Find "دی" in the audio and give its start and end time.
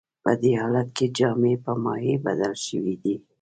3.03-3.15